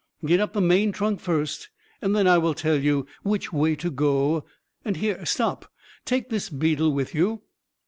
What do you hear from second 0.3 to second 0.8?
up the